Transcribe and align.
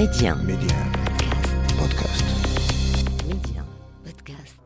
Média, 0.00 0.34
Média, 0.34 0.76
Podcast. 1.78 2.24
Média, 3.28 3.62
Podcast. 4.02 4.56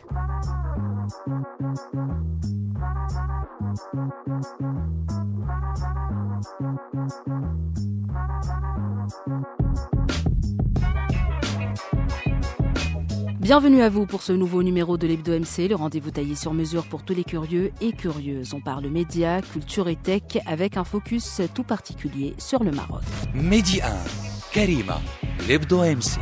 Bienvenue 13.40 13.82
à 13.82 13.88
vous 13.88 14.06
pour 14.06 14.22
ce 14.22 14.32
nouveau 14.32 14.62
numéro 14.62 14.96
de 14.96 15.08
l'Hebdo 15.08 15.36
MC, 15.36 15.66
le 15.68 15.74
rendez-vous 15.74 16.12
taillé 16.12 16.36
sur 16.36 16.54
mesure 16.54 16.86
pour 16.86 17.02
tous 17.02 17.14
les 17.14 17.24
curieux 17.24 17.72
et 17.80 17.90
curieuses. 17.90 18.54
On 18.54 18.60
parle 18.60 18.86
médias, 18.86 19.40
culture 19.40 19.88
et 19.88 19.96
tech 19.96 20.22
avec 20.46 20.76
un 20.76 20.84
focus 20.84 21.40
tout 21.54 21.64
particulier 21.64 22.34
sur 22.38 22.62
le 22.62 22.70
Maroc. 22.70 23.02
Média 23.34 23.92
كريمة 24.54 24.94
لبدو 25.48 25.82
امسي 25.84 26.20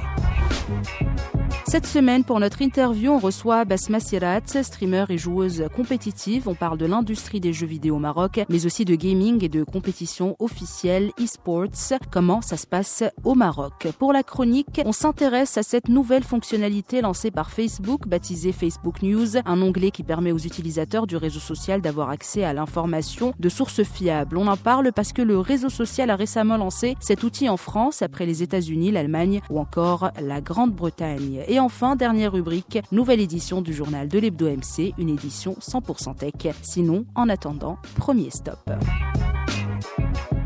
Cette 1.64 1.86
semaine, 1.86 2.24
pour 2.24 2.38
notre 2.38 2.60
interview, 2.60 3.12
on 3.12 3.18
reçoit 3.18 3.64
Basma 3.64 3.98
Sirat, 3.98 4.40
streamer 4.62 5.06
et 5.08 5.16
joueuse 5.16 5.64
compétitive. 5.74 6.46
On 6.46 6.54
parle 6.54 6.76
de 6.76 6.84
l'industrie 6.84 7.40
des 7.40 7.52
jeux 7.52 7.66
vidéo 7.66 7.96
au 7.96 7.98
Maroc, 7.98 8.40
mais 8.50 8.66
aussi 8.66 8.84
de 8.84 8.94
gaming 8.94 9.42
et 9.42 9.48
de 9.48 9.62
compétitions 9.64 10.36
officielles 10.38 11.12
e-sports. 11.18 11.98
Comment 12.10 12.42
ça 12.42 12.56
se 12.56 12.66
passe 12.66 13.04
au 13.24 13.34
Maroc? 13.34 13.88
Pour 13.98 14.12
la 14.12 14.22
chronique, 14.22 14.82
on 14.84 14.92
s'intéresse 14.92 15.56
à 15.56 15.62
cette 15.62 15.88
nouvelle 15.88 16.24
fonctionnalité 16.24 17.00
lancée 17.00 17.30
par 17.30 17.50
Facebook, 17.50 18.06
baptisée 18.06 18.52
Facebook 18.52 19.00
News, 19.02 19.38
un 19.46 19.62
onglet 19.62 19.92
qui 19.92 20.02
permet 20.02 20.32
aux 20.32 20.38
utilisateurs 20.38 21.06
du 21.06 21.16
réseau 21.16 21.40
social 21.40 21.80
d'avoir 21.80 22.10
accès 22.10 22.44
à 22.44 22.52
l'information 22.52 23.32
de 23.38 23.48
sources 23.48 23.82
fiables. 23.82 24.36
On 24.36 24.48
en 24.48 24.56
parle 24.56 24.92
parce 24.92 25.12
que 25.12 25.22
le 25.22 25.38
réseau 25.38 25.70
social 25.70 26.10
a 26.10 26.16
récemment 26.16 26.58
lancé 26.58 26.96
cet 27.00 27.22
outil 27.22 27.48
en 27.48 27.56
France 27.56 28.02
après 28.02 28.26
les 28.26 28.42
États-Unis, 28.42 28.90
l'Allemagne 28.90 29.40
ou 29.48 29.58
encore 29.58 30.10
la 30.20 30.40
Grande-Bretagne. 30.40 31.44
Et 31.52 31.60
enfin, 31.60 31.96
dernière 31.96 32.32
rubrique, 32.32 32.78
nouvelle 32.92 33.20
édition 33.20 33.60
du 33.60 33.74
journal 33.74 34.08
de 34.08 34.18
l'Hebdo 34.18 34.48
MC, 34.48 34.94
une 34.96 35.10
édition 35.10 35.52
100% 35.60 36.16
tech. 36.16 36.54
Sinon, 36.62 37.04
en 37.14 37.28
attendant, 37.28 37.76
premier 37.96 38.30
stop. 38.30 38.58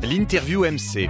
L'interview 0.02 0.64
MC. 0.64 1.08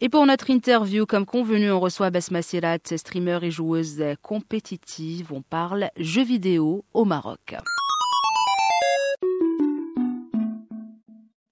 Et 0.00 0.08
pour 0.08 0.24
notre 0.24 0.50
interview, 0.50 1.04
comme 1.04 1.26
convenu, 1.26 1.72
on 1.72 1.80
reçoit 1.80 2.10
Basma 2.10 2.42
Sirat, 2.42 2.78
streamer 2.96 3.40
et 3.42 3.50
joueuse 3.50 4.04
compétitive. 4.22 5.32
On 5.32 5.42
parle 5.42 5.90
jeux 5.98 6.22
vidéo 6.22 6.84
au 6.94 7.04
Maroc. 7.04 7.56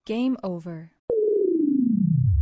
Game 0.07 0.37
over. 0.45 0.94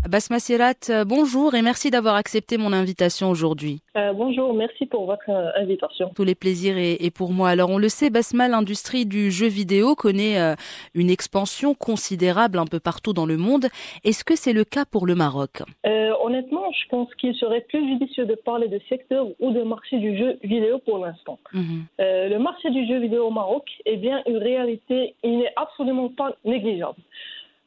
Basma 0.08 0.40
Sirat, 0.40 0.90
euh, 0.90 1.04
bonjour 1.04 1.54
et 1.54 1.62
merci 1.62 1.90
d'avoir 1.90 2.16
accepté 2.16 2.58
mon 2.58 2.72
invitation 2.72 3.30
aujourd'hui. 3.30 3.82
Euh, 3.96 4.12
bonjour, 4.12 4.52
merci 4.52 4.84
pour 4.86 5.06
votre 5.06 5.30
euh, 5.30 5.50
invitation. 5.54 6.10
Tous 6.16 6.24
les 6.24 6.34
plaisirs 6.34 6.76
et, 6.76 6.96
et 7.04 7.12
pour 7.12 7.32
moi. 7.32 7.50
Alors 7.50 7.70
on 7.70 7.78
le 7.78 7.88
sait, 7.88 8.10
Basma, 8.10 8.48
l'industrie 8.48 9.06
du 9.06 9.30
jeu 9.30 9.46
vidéo 9.46 9.94
connaît 9.94 10.40
euh, 10.40 10.54
une 10.94 11.08
expansion 11.08 11.74
considérable 11.74 12.58
un 12.58 12.66
peu 12.66 12.80
partout 12.80 13.12
dans 13.12 13.26
le 13.26 13.36
monde. 13.36 13.66
Est-ce 14.02 14.24
que 14.24 14.34
c'est 14.34 14.52
le 14.52 14.64
cas 14.64 14.84
pour 14.84 15.06
le 15.06 15.14
Maroc? 15.14 15.62
Euh, 15.86 16.10
honnêtement, 16.20 16.64
je 16.72 16.88
pense 16.88 17.14
qu'il 17.14 17.36
serait 17.36 17.60
plus 17.60 17.86
judicieux 17.86 18.26
de 18.26 18.34
parler 18.34 18.66
de 18.66 18.80
secteur 18.88 19.28
ou 19.38 19.52
de 19.52 19.62
marché 19.62 19.98
du 19.98 20.18
jeu 20.18 20.36
vidéo 20.42 20.80
pour 20.80 20.98
l'instant. 20.98 21.38
Mhm. 21.52 21.84
Le 22.00 22.38
marché 22.38 22.70
du 22.70 22.86
jeu 22.88 22.98
vidéo 22.98 23.28
au 23.28 23.30
Maroc 23.30 23.64
est 23.86 23.98
bien 23.98 24.20
une 24.26 24.38
réalité, 24.38 25.14
il 25.22 25.38
n'est 25.38 25.52
absolument 25.54 26.08
pas 26.08 26.34
négligeable. 26.44 26.98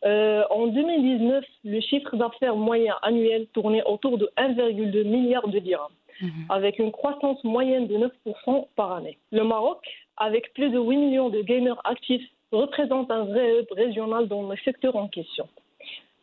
Euh, 0.05 0.43
en 0.51 0.67
2019, 0.67 1.43
le 1.63 1.79
chiffre 1.81 2.15
d'affaires 2.15 2.55
moyen 2.55 2.95
annuel 3.01 3.47
tournait 3.53 3.83
autour 3.85 4.17
de 4.17 4.29
1,2 4.37 5.03
milliard 5.03 5.47
de 5.47 5.59
dirhams, 5.59 5.91
Mhm. 6.21 6.45
avec 6.49 6.79
une 6.79 6.91
croissance 6.91 7.43
moyenne 7.43 7.87
de 7.87 7.97
9% 7.97 8.67
par 8.75 8.93
année. 8.93 9.17
Le 9.31 9.43
Maroc, 9.43 9.79
avec 10.17 10.53
plus 10.53 10.69
de 10.69 10.79
8 10.79 10.97
millions 10.97 11.29
de 11.29 11.41
gamers 11.41 11.81
actifs, 11.83 12.23
représente 12.51 13.09
un 13.11 13.23
vrai 13.25 13.59
hub 13.59 13.71
régional 13.71 14.27
dans 14.27 14.43
le 14.47 14.55
secteur 14.63 14.95
en 14.95 15.07
question. 15.07 15.47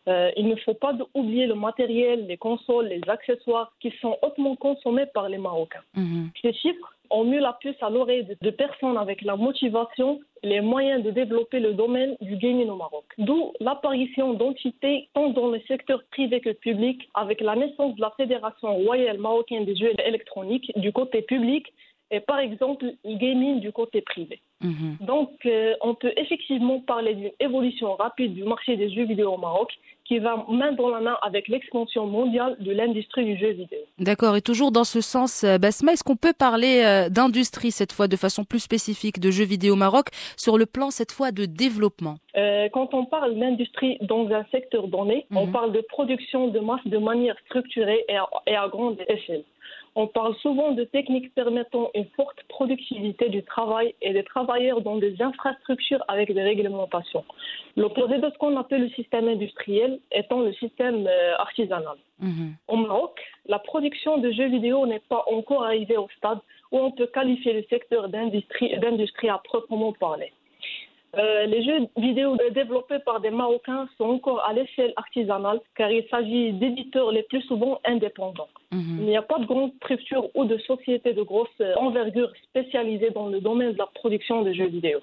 Euh, 0.08 0.30
il 0.36 0.48
ne 0.48 0.56
faut 0.56 0.74
pas 0.74 0.94
oublier 1.14 1.46
le 1.46 1.54
matériel, 1.54 2.26
les 2.26 2.36
consoles, 2.36 2.86
les 2.86 3.00
accessoires 3.08 3.72
qui 3.80 3.92
sont 4.00 4.16
hautement 4.22 4.56
consommés 4.56 5.06
par 5.06 5.28
les 5.28 5.38
Marocains. 5.38 5.82
Mhm. 5.94 6.30
Ces 6.40 6.52
chiffres 6.54 6.92
ont 7.10 7.24
mis 7.24 7.38
la 7.38 7.52
puce 7.60 7.80
à 7.82 7.90
l'oreille 7.90 8.24
de, 8.24 8.36
de 8.40 8.50
personnes 8.50 8.96
avec 8.96 9.22
la 9.22 9.36
motivation 9.36 10.20
et 10.42 10.48
les 10.48 10.60
moyens 10.60 11.04
de 11.04 11.10
développer 11.10 11.60
le 11.60 11.74
domaine 11.74 12.16
du 12.20 12.36
gaming 12.36 12.68
au 12.68 12.76
Maroc. 12.76 13.04
D'où 13.18 13.52
l'apparition 13.60 14.32
d'entités 14.32 15.08
tant 15.14 15.28
dans 15.28 15.48
le 15.48 15.60
secteur 15.68 16.02
privé 16.10 16.40
que 16.40 16.50
public, 16.50 17.08
avec 17.14 17.40
la 17.40 17.54
naissance 17.54 17.94
de 17.94 18.00
la 18.00 18.12
Fédération 18.16 18.74
royale 18.74 19.18
marocaine 19.18 19.64
des 19.64 19.76
jeux 19.76 19.92
électroniques 20.04 20.72
du 20.76 20.92
côté 20.92 21.22
public 21.22 21.72
et 22.12 22.20
par 22.20 22.38
exemple 22.38 22.84
le 23.04 23.14
gaming 23.16 23.58
du 23.60 23.72
côté 23.72 24.00
privé. 24.02 24.40
Mhm. 24.60 24.98
Donc, 25.00 25.30
euh, 25.46 25.74
on 25.80 25.94
peut 25.94 26.12
effectivement 26.16 26.78
parler 26.80 27.14
d'une 27.14 27.32
évolution 27.40 27.96
rapide 27.96 28.34
du 28.34 28.44
marché 28.44 28.76
des 28.76 28.88
jeux 28.94 29.04
vidéo 29.06 29.32
au 29.32 29.36
Maroc 29.38 29.70
qui 30.04 30.18
va 30.18 30.44
main 30.48 30.72
dans 30.72 30.88
la 30.88 31.00
main 31.00 31.16
avec 31.22 31.48
l'expansion 31.48 32.06
mondiale 32.06 32.56
de 32.60 32.70
l'industrie 32.72 33.24
du 33.24 33.36
jeu 33.38 33.50
vidéo. 33.52 33.78
D'accord. 33.98 34.36
Et 34.36 34.42
toujours 34.42 34.70
dans 34.70 34.84
ce 34.84 35.00
sens, 35.00 35.42
euh, 35.42 35.58
Basma, 35.58 35.92
est-ce 35.92 36.04
qu'on 36.04 36.16
peut 36.16 36.34
parler 36.48 36.82
euh, 36.84 37.08
d'industrie 37.08 37.70
cette 37.72 37.92
fois 37.92 38.08
de 38.08 38.16
façon 38.16 38.44
plus 38.44 38.60
spécifique 38.60 39.18
de 39.20 39.30
jeux 39.30 39.44
vidéo 39.44 39.72
au 39.72 39.76
Maroc 39.76 40.06
sur 40.36 40.58
le 40.58 40.66
plan 40.66 40.90
cette 40.90 41.12
fois 41.12 41.30
de 41.32 41.44
développement? 41.46 42.16
Euh, 42.36 42.68
quand 42.72 42.94
on 42.94 43.04
parle 43.04 43.38
d'industrie 43.38 43.96
dans 44.02 44.28
un 44.30 44.44
secteur 44.52 44.86
donné, 44.86 45.26
on 45.34 45.46
Mhm. 45.46 45.52
parle 45.52 45.72
de 45.72 45.80
production 45.80 46.48
de 46.48 46.60
masse 46.60 46.86
de 46.86 46.98
manière 46.98 47.36
structurée 47.46 48.04
et 48.08 48.16
à, 48.16 48.26
et 48.46 48.54
à 48.56 48.68
grande 48.68 48.98
échelle. 49.08 49.44
On 49.94 50.06
parle 50.06 50.34
souvent 50.36 50.72
de 50.72 50.84
techniques 50.84 51.34
permettant 51.34 51.90
une 51.94 52.06
forte 52.16 52.42
productivité 52.48 53.28
du 53.28 53.42
travail 53.42 53.94
et 54.00 54.12
des 54.12 54.24
travailleurs 54.24 54.80
dans 54.80 54.96
des 54.96 55.20
infrastructures 55.20 56.02
avec 56.08 56.32
des 56.32 56.42
réglementations. 56.42 57.24
L'opposé 57.76 58.18
de 58.18 58.30
ce 58.30 58.38
qu'on 58.38 58.56
appelle 58.56 58.82
le 58.82 58.90
système 58.90 59.28
industriel 59.28 60.00
étant 60.10 60.40
le 60.40 60.52
système 60.54 61.06
euh, 61.06 61.36
artisanal. 61.36 61.96
Mhm. 62.20 62.54
Au 62.68 62.76
Maroc, 62.76 63.20
la 63.46 63.58
production 63.58 64.16
de 64.18 64.30
jeux 64.30 64.48
vidéo 64.48 64.86
n'est 64.86 65.06
pas 65.08 65.24
encore 65.30 65.64
arrivée 65.64 65.98
au 65.98 66.08
stade 66.16 66.38
où 66.70 66.78
on 66.78 66.90
peut 66.90 67.06
qualifier 67.06 67.52
le 67.52 67.64
secteur 67.68 68.08
d'industrie 68.08 68.78
d'industrie 68.78 69.28
à 69.28 69.38
proprement 69.44 69.92
parler. 69.92 70.32
Euh, 71.18 71.44
les 71.44 71.62
jeux 71.62 71.88
vidéo 71.98 72.36
développés 72.54 72.98
par 73.00 73.20
des 73.20 73.30
Marocains 73.30 73.86
sont 73.98 74.04
encore 74.04 74.42
à 74.48 74.54
l'échelle 74.54 74.94
artisanale 74.96 75.60
car 75.76 75.90
il 75.90 76.04
s'agit 76.08 76.52
d'éditeurs 76.52 77.12
les 77.12 77.22
plus 77.24 77.42
souvent 77.42 77.80
indépendants. 77.84 78.48
Mhm. 78.72 78.96
Il 79.00 79.06
n'y 79.06 79.16
a 79.16 79.22
pas 79.22 79.38
de 79.38 79.44
grande 79.44 79.74
structure 79.76 80.28
ou 80.34 80.46
de 80.46 80.56
société 80.58 81.12
de 81.12 81.22
grosse 81.22 81.48
euh, 81.60 81.74
envergure 81.76 82.32
spécialisée 82.44 83.10
dans 83.10 83.26
le 83.26 83.40
domaine 83.40 83.72
de 83.72 83.78
la 83.78 83.88
production 83.94 84.40
de 84.40 84.52
jeux 84.54 84.68
vidéo. 84.68 85.00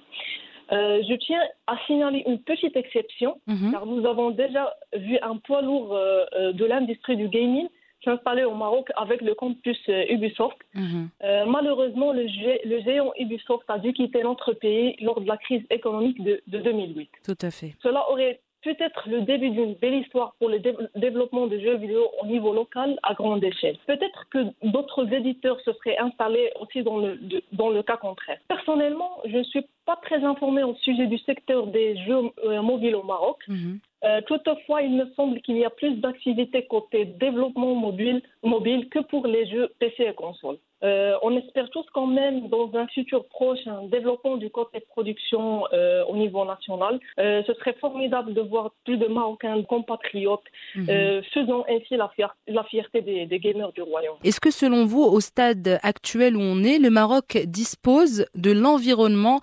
Euh, 0.72 1.02
je 1.08 1.14
tiens 1.16 1.42
à 1.68 1.78
signaler 1.86 2.24
une 2.28 2.40
petite 2.40 2.75
exception 2.75 3.40
Mhm. 3.48 3.72
car 3.72 3.86
nous 3.86 4.06
avons 4.08 4.31
déjà 4.31 4.74
vu 4.94 5.18
un 5.22 5.38
poids 5.38 5.62
lourd 5.62 5.96
euh, 5.96 6.52
de 6.53 6.66
l'industrie 6.66 7.18
du 7.18 7.28
gaming 7.28 7.68
s'installer 8.04 8.44
au 8.46 8.54
Maroc 8.56 8.90
avec 8.96 9.22
le 9.22 9.34
campus 9.36 9.78
euh, 9.90 10.06
Ubisoft. 10.10 10.58
Mhm. 10.74 11.10
Euh, 11.24 11.46
malheureusement, 11.46 12.14
le, 12.14 12.24
gé- 12.24 12.62
le 12.66 12.80
géant 12.82 13.12
Ubisoft 13.20 13.66
a 13.70 13.78
dû 13.80 13.94
quitter 13.94 14.24
notre 14.24 14.54
pays 14.54 14.96
lors 15.02 15.20
de 15.22 15.28
la 15.28 15.38
crise 15.38 15.64
économique 15.70 16.24
de, 16.24 16.42
de 16.48 16.58
2008. 16.60 17.10
Tout 17.26 17.38
à 17.42 17.52
fait. 17.52 17.76
Cela 17.84 18.10
aurait 18.10 18.40
peut-être 18.62 19.08
le 19.08 19.22
début 19.22 19.52
d'une 19.52 19.74
belle 19.76 19.96
histoire 19.96 20.36
pour 20.38 20.50
le 20.50 20.60
dé- 20.60 20.76
développement 20.96 21.48
de 21.48 21.58
jeux 21.60 21.78
vidéo 21.78 22.10
au 22.22 22.26
niveau 22.26 22.54
local 22.54 23.00
à 23.04 23.14
grande 23.14 23.42
échelle. 23.44 23.78
Peut-être 23.88 24.28
que 24.30 24.40
d'autres 24.64 25.12
éditeurs 25.14 25.60
se 25.62 25.72
seraient 25.72 25.98
installés 25.98 26.52
aussi 26.60 26.84
dans 26.84 26.98
le, 26.98 27.16
de- 27.16 27.42
dans 27.54 27.70
le 27.70 27.84
cas 27.84 27.96
contraire. 27.98 28.38
Personnellement, 28.50 29.12
je 29.26 29.38
ne 29.38 29.44
suis 29.44 29.66
pas 29.86 29.96
très 30.02 30.24
informée 30.26 30.64
au 30.64 30.76
sujet 30.76 31.08
du 31.08 31.18
secteur 31.20 31.68
des 31.68 31.96
jeux 32.06 32.20
euh, 32.46 32.62
mobiles 32.62 32.96
au 32.96 33.04
Maroc. 33.04 33.38
Mhm. 33.48 33.80
Euh, 34.04 34.22
toutefois, 34.22 34.82
il 34.82 34.96
me 34.96 35.12
semble 35.14 35.42
qu'il 35.42 35.58
y 35.58 35.66
a 35.66 35.70
plus 35.70 35.96
d'activités 35.98 36.66
côté 36.68 37.06
développement 37.06 37.75
mobile, 37.75 38.22
mobile 38.44 38.90
que 38.90 39.00
pour 39.00 39.28
les 39.28 39.46
jeux 39.48 39.69
PC 39.80 40.04
et 40.04 40.13
consoles. 40.13 40.60
Euh, 40.84 41.14
on 41.24 41.36
espère 41.38 41.70
tous 41.72 41.86
quand 41.94 42.08
même, 42.08 42.48
dans 42.50 42.70
un 42.76 42.88
futur 42.88 43.26
proche, 43.26 43.60
un 43.68 43.88
développement 43.88 44.38
du 44.38 44.50
côté 44.50 44.80
production 44.80 45.66
euh, 45.74 46.04
au 46.06 46.16
niveau 46.16 46.46
national. 46.46 47.00
Euh, 47.20 47.42
ce 47.48 47.54
serait 47.56 47.76
formidable 47.81 48.34
de 48.34 48.42
voir 48.42 48.72
plus 48.86 48.98
de 48.98 49.08
Marocains 49.08 49.62
compatriotes 49.64 50.44
Mhm. 50.76 51.22
faisant 51.34 51.64
ainsi 51.70 51.96
la, 51.98 52.08
fier- 52.16 52.36
la 52.48 52.64
fierté 52.64 53.02
des, 53.02 53.26
des 53.26 53.40
gamers 53.40 53.72
du 53.74 53.81
royaume. 53.81 54.16
Est-ce 54.24 54.40
que 54.40 54.52
selon 54.52 54.86
vous, 54.86 55.04
au 55.04 55.20
stade 55.20 55.80
actuel 55.84 56.36
où 56.38 56.42
on 56.42 56.64
est, 56.64 56.80
le 56.80 56.90
Maroc 56.90 57.38
dispose 57.46 58.26
de 58.36 58.52
l'environnement 58.52 59.40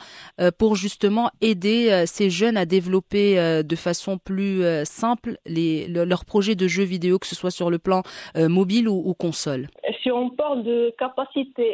pour 0.59 0.77
justement 0.77 1.31
aider 1.41 2.05
ces 2.07 2.31
jeunes 2.31 2.57
à 2.57 2.65
développer 2.65 3.63
de 3.63 3.77
façon 3.77 4.19
plus 4.19 4.63
simple 4.85 5.37
les, 5.47 5.87
le- 5.89 6.05
leurs 6.05 6.25
projets 6.25 6.55
de 6.55 6.67
jeux 6.69 6.85
vidéo, 6.85 7.19
que 7.19 7.27
ce 7.27 7.35
soit 7.35 7.51
sur 7.51 7.71
le 7.71 7.79
plan 7.79 8.03
mobile 8.37 8.89
ou, 8.89 9.03
ou 9.05 9.15
console? 9.15 9.67
Si 10.03 10.11
on 10.13 10.31
parle 10.31 10.63
de 10.63 10.95
capacité 10.99 11.26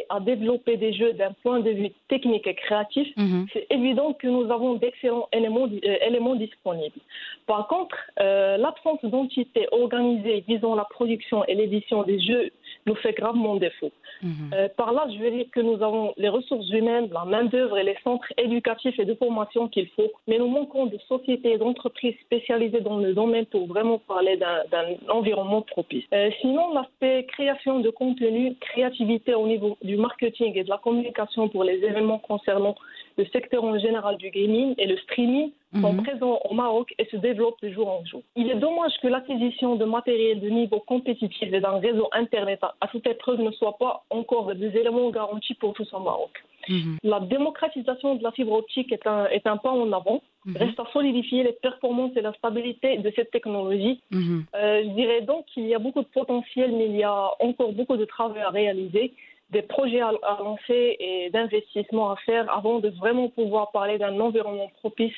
à 0.09 0.19
développer 0.19 0.77
des 0.77 0.93
jeux 0.93 1.13
d'un 1.13 1.31
point 1.43 1.59
de 1.59 1.69
vue 1.69 1.91
technique 2.07 2.47
et 2.47 2.55
créatif, 2.55 3.07
Mhm. 3.17 3.47
c'est 3.53 3.67
évident 3.69 4.13
que 4.13 4.27
nous 4.27 4.51
avons 4.51 4.75
d'excellents 4.75 5.27
éléments, 5.31 5.67
euh, 5.67 5.97
éléments 6.07 6.35
disponibles. 6.35 6.99
Par 7.47 7.67
contre, 7.67 7.95
euh, 8.19 8.57
l'absence 8.57 8.99
d'entité 9.03 9.67
organisée 9.71 10.43
visant 10.47 10.75
la 10.75 10.85
production 10.85 11.45
et 11.45 11.55
l'édition 11.55 12.03
des 12.03 12.19
jeux 12.19 12.51
nous 12.85 12.95
fait 12.95 13.13
gravement 13.13 13.55
défaut. 13.55 13.91
Mhm. 14.21 14.51
Euh, 14.53 14.67
par 14.75 14.93
là, 14.93 15.05
je 15.13 15.17
veux 15.21 15.31
dire 15.31 15.45
que 15.51 15.59
nous 15.59 15.81
avons 15.83 16.13
les 16.17 16.29
ressources 16.29 16.69
humaines, 16.69 17.09
la 17.11 17.25
main-d'œuvre 17.25 17.77
et 17.77 17.83
les 17.83 17.97
centres 18.03 18.31
éducatifs 18.37 18.97
et 18.99 19.05
de 19.05 19.15
formation 19.15 19.67
qu'il 19.67 19.87
faut, 19.89 20.11
mais 20.27 20.37
nous 20.37 20.47
manquons 20.47 20.85
de 20.85 20.97
sociétés 21.07 21.53
et 21.53 21.57
d'entreprises 21.57 22.15
spécialisées 22.25 22.81
dans 22.81 22.97
le 22.97 23.13
domaine 23.13 23.45
pour 23.45 23.67
vraiment 23.67 23.99
parler 23.99 24.37
d'un 24.37 24.63
d'un 24.71 24.87
environnement 25.09 25.61
propice. 25.61 26.05
Euh, 26.13 26.29
sinon, 26.41 26.73
l'aspect 26.73 27.25
création 27.25 27.79
de 27.79 27.89
contenu, 27.89 28.55
créativité 28.59 29.33
au 29.33 29.47
niveau 29.47 29.77
du 29.83 29.97
marketing 29.97 30.53
et 30.55 30.63
de 30.63 30.69
la 30.69 30.77
communication 30.77 31.49
pour 31.49 31.63
les 31.63 31.77
événements 31.83 32.19
concernant 32.19 32.75
le 33.17 33.25
secteur 33.25 33.63
en 33.63 33.77
général 33.77 34.17
du 34.17 34.29
gaming 34.29 34.73
et 34.77 34.87
le 34.87 34.97
streaming 34.97 35.51
sont 35.81 35.93
Mhm. 35.93 36.03
présents 36.03 36.39
au 36.49 36.53
Maroc 36.53 36.93
et 36.99 37.05
se 37.05 37.17
développent 37.17 37.61
de 37.61 37.69
jour 37.69 37.87
en 37.89 38.05
jour. 38.05 38.21
Il 38.35 38.49
est 38.49 38.55
dommage 38.55 38.93
que 39.01 39.07
l'acquisition 39.07 39.75
de 39.75 39.85
matériel 39.85 40.39
de 40.39 40.49
niveau 40.49 40.79
compétitif 40.79 41.51
et 41.51 41.59
d'un 41.59 41.79
réseau 41.79 42.07
Internet 42.11 42.59
à, 42.81 42.87
toute 42.87 43.05
épreuve 43.07 43.41
ne 43.41 43.51
soit 43.51 43.77
pas 43.77 44.03
encore 44.09 44.53
des 44.53 44.67
éléments 44.77 45.09
garantis 45.09 45.55
pour 45.55 45.73
tous 45.73 45.91
au 45.93 45.99
Maroc. 45.99 46.31
Mhm. 46.69 46.97
La 47.03 47.19
démocratisation 47.19 48.15
de 48.15 48.23
la 48.23 48.31
fibre 48.31 48.53
optique 48.53 48.91
est 48.91 49.05
un, 49.05 49.25
est 49.27 49.45
un 49.47 49.57
pas 49.57 49.71
en 49.71 49.91
avant. 49.91 50.21
Mhm. 50.45 50.57
Reste 50.57 50.79
à 50.79 50.85
solidifier 50.93 51.43
les 51.43 51.53
performances 51.53 52.11
et 52.15 52.21
la 52.21 52.33
stabilité 52.33 52.97
de 52.97 53.11
cette 53.15 53.31
technologie. 53.31 53.99
Mhm. 54.11 54.45
Euh, 54.55 54.83
je 54.83 54.89
dirais 54.89 55.21
donc 55.21 55.45
qu'il 55.47 55.65
y 55.67 55.75
a 55.75 55.79
beaucoup 55.79 56.01
de 56.01 56.07
potentiel, 56.07 56.71
mais 56.71 56.85
il 56.85 56.95
y 56.95 57.03
a 57.03 57.31
encore 57.39 57.73
beaucoup 57.73 57.97
de 57.97 58.05
travail 58.05 58.41
à 58.43 58.49
réaliser, 58.49 59.13
des 59.53 59.61
projets 59.61 60.01
à, 60.01 60.11
lancer 60.39 60.97
et 60.99 61.29
d'investissements 61.29 62.11
à 62.11 62.17
faire 62.17 62.51
avant 62.51 62.79
de 62.79 62.89
vraiment 62.89 63.29
pouvoir 63.29 63.71
parler 63.71 63.97
d'un 63.97 64.19
environnement 64.19 64.69
propice 64.79 65.13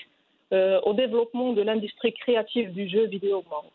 euh, 0.54 0.80
au 0.84 0.94
développement 0.94 1.54
de 1.54 1.62
l'industrie 1.62 2.14
créative 2.14 2.72
du 2.74 2.88
jeu 2.88 3.06
vidéo 3.08 3.38
au 3.40 3.50
Maroc. 3.50 3.72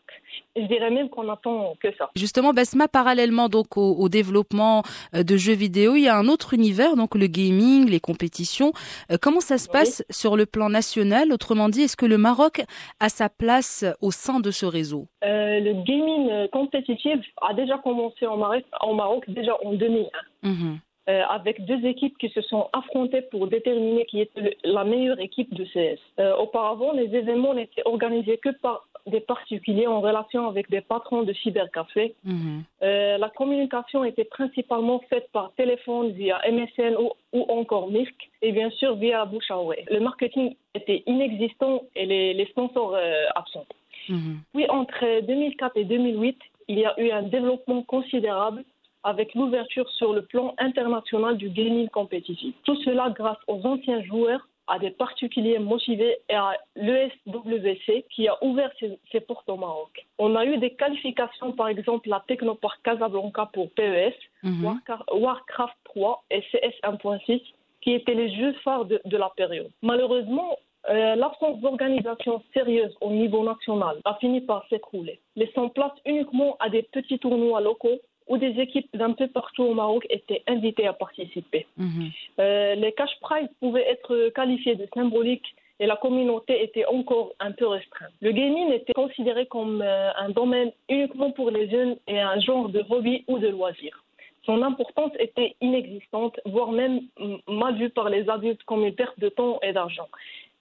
Et 0.55 0.63
je 0.63 0.67
dirais 0.67 0.89
même 0.89 1.09
qu'on 1.09 1.27
attend 1.29 1.75
que 1.81 1.89
ça. 1.97 2.09
Justement, 2.15 2.53
Basma, 2.53 2.87
parallèlement 2.87 3.49
donc 3.49 3.75
au, 3.77 3.93
au 3.95 4.07
développement 4.09 4.83
euh, 5.13 5.23
de 5.23 5.35
jeux 5.37 5.53
vidéo, 5.53 5.95
il 5.95 6.03
y 6.03 6.07
a 6.07 6.17
un 6.17 6.27
autre 6.27 6.53
univers, 6.53 6.95
donc 6.95 7.15
le 7.15 7.27
gaming, 7.27 7.89
les 7.89 7.99
compétitions. 7.99 8.71
Euh, 9.11 9.17
comment 9.21 9.41
ça 9.41 9.57
se 9.57 9.67
Oui. 9.67 9.73
passe 9.73 10.03
sur 10.09 10.37
le 10.37 10.45
plan 10.45 10.69
national? 10.69 11.31
Autrement 11.33 11.67
dit, 11.69 11.81
est-ce 11.81 11.97
que 11.97 12.05
le 12.05 12.17
Maroc 12.17 12.61
a 12.99 13.09
sa 13.09 13.29
place 13.29 13.85
au 14.01 14.11
sein 14.11 14.39
de 14.39 14.51
ce 14.51 14.65
réseau? 14.65 15.07
Euh, 15.23 15.59
le 15.59 15.73
gaming 15.83 16.47
compétitif 16.49 17.19
a 17.41 17.53
déjà 17.53 17.77
commencé 17.79 18.25
en 18.25 18.37
Maroc, 18.37 18.63
en 18.79 18.93
Maroc 18.93 19.25
déjà 19.29 19.53
en 19.63 19.73
2001. 19.73 20.49
Mhm. 20.49 20.79
Euh, 21.09 21.23
avec 21.27 21.65
deux 21.65 21.83
équipes 21.83 22.15
qui 22.19 22.29
se 22.29 22.41
sont 22.41 22.69
affrontées 22.73 23.23
pour 23.23 23.47
déterminer 23.47 24.05
qui 24.05 24.21
était 24.21 24.55
la 24.63 24.83
meilleure 24.83 25.19
équipe 25.19 25.51
de 25.51 25.65
CS. 25.65 25.97
Euh, 26.19 26.35
auparavant, 26.35 26.91
les 26.93 27.15
événements 27.15 27.55
n'étaient 27.55 27.81
organisés 27.85 28.37
que 28.37 28.49
par 28.49 28.87
des 29.07 29.19
particuliers 29.19 29.87
en 29.87 29.99
relation 29.99 30.47
avec 30.47 30.69
des 30.69 30.81
patrons 30.81 31.23
de 31.23 31.33
cybercafés. 31.33 32.13
Mhm. 32.23 32.63
Euh, 32.83 33.17
la 33.17 33.29
communication 33.29 34.03
était 34.03 34.25
principalement 34.25 35.01
faite 35.09 35.27
par 35.33 35.51
téléphone 35.57 36.11
via 36.11 36.39
MSN 36.47 36.95
ou, 36.99 37.09
ou 37.33 37.45
encore 37.49 37.89
MIRC 37.89 38.29
et 38.43 38.51
bien 38.51 38.69
sûr 38.69 38.95
via 38.95 39.25
bouche 39.25 39.49
à 39.49 39.57
oreille. 39.57 39.85
Le 39.89 40.01
marketing 40.01 40.53
était 40.75 41.01
inexistant 41.07 41.81
et 41.95 42.05
les, 42.05 42.35
les 42.35 42.45
sponsors 42.45 42.95
absents. 43.33 43.65
Mhm. 44.07 44.37
Puis 44.53 44.69
entre 44.69 45.21
2004 45.25 45.77
et 45.77 45.85
2008, 45.85 46.37
il 46.67 46.77
y 46.77 46.85
a 46.85 46.93
eu 46.99 47.09
un 47.09 47.23
développement 47.23 47.81
considérable 47.81 48.63
avec 49.03 49.33
l'ouverture 49.35 49.89
sur 49.91 50.13
le 50.13 50.23
plan 50.23 50.53
international 50.57 51.37
du 51.37 51.49
gaming 51.49 51.89
compétitif. 51.89 52.53
Tout 52.63 52.75
cela 52.83 53.09
grâce 53.09 53.39
aux 53.47 53.65
anciens 53.65 54.03
joueurs, 54.03 54.47
à 54.67 54.79
des 54.79 54.91
particuliers 54.91 55.59
motivés 55.59 56.17
et 56.29 56.35
à 56.35 56.53
l'ESWC 56.75 58.05
qui 58.09 58.27
a 58.27 58.37
ouvert 58.43 58.71
ses, 58.79 58.97
ses 59.11 59.19
portes 59.19 59.49
au 59.49 59.57
Maroc. 59.57 60.05
On 60.17 60.35
a 60.35 60.45
eu 60.45 60.57
des 60.57 60.71
qualifications, 60.71 61.51
par 61.51 61.67
exemple 61.67 62.07
la 62.07 62.23
Technopark 62.27 62.81
Casablanca 62.83 63.49
pour 63.53 63.69
PES, 63.71 64.13
Mhm. 64.43 64.79
Warcraft 65.11 65.75
3 65.85 66.23
et 66.31 66.41
CS 66.51 66.73
1.6 66.83 67.41
qui 67.81 67.93
étaient 67.93 68.13
les 68.13 68.33
jeux 68.35 68.53
phares 68.63 68.85
de, 68.85 69.01
de 69.05 69.17
la 69.17 69.29
période. 69.35 69.69
Malheureusement, 69.81 70.57
euh, 70.89 71.15
l'absence 71.15 71.59
d'organisation 71.59 72.41
sérieuse 72.53 72.95
au 73.01 73.11
niveau 73.11 73.43
national 73.43 73.97
a 74.05 74.15
fini 74.15 74.41
par 74.41 74.65
s'écrouler, 74.69 75.19
laissant 75.35 75.69
place 75.69 75.91
uniquement 76.05 76.55
à 76.59 76.69
des 76.69 76.81
petits 76.83 77.19
tournois 77.19 77.61
locaux 77.61 77.99
où 78.31 78.37
des 78.37 78.59
équipes 78.61 78.89
d'un 78.93 79.11
peu 79.11 79.27
partout 79.27 79.63
au 79.63 79.73
Maroc 79.73 80.07
étaient 80.09 80.41
invitées 80.47 80.87
à 80.87 80.93
participer. 80.93 81.67
Mhm. 81.77 82.09
Euh, 82.39 82.75
les 82.75 82.93
cash 82.93 83.15
prizes 83.19 83.49
pouvaient 83.59 83.87
être 83.89 84.29
qualifiés 84.29 84.75
de 84.75 84.87
symboliques 84.93 85.53
et 85.81 85.85
la 85.85 85.97
communauté 85.97 86.63
était 86.63 86.85
encore 86.85 87.33
un 87.41 87.51
peu 87.51 87.67
restreinte. 87.67 88.13
Le 88.21 88.31
gaming 88.31 88.71
était 88.71 88.93
considéré 88.93 89.47
comme 89.47 89.81
euh, 89.81 90.11
un 90.25 90.29
domaine 90.29 90.71
uniquement 90.87 91.31
pour 91.31 91.49
les 91.51 91.69
jeunes 91.69 91.97
et 92.07 92.19
un 92.21 92.39
genre 92.39 92.69
de 92.69 92.81
hobby 92.89 93.25
ou 93.27 93.37
de 93.37 93.49
loisir. 93.49 94.01
Son 94.45 94.61
importance 94.63 95.11
était 95.19 95.55
inexistante, 95.61 96.39
voire 96.45 96.71
même 96.71 97.01
mal 97.47 97.75
vue 97.77 97.89
par 97.89 98.09
les 98.09 98.27
adultes 98.29 98.63
comme 98.63 98.85
une 98.85 98.95
perte 98.95 99.19
de 99.19 99.29
temps 99.29 99.59
et 99.61 99.73
d'argent. 99.73 100.07